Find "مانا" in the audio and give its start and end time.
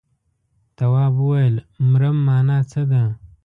2.27-2.59